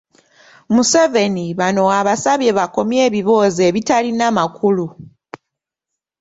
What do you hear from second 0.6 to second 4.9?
Museveni bano abasabye bakomye ebiboozi ebitalina makulu.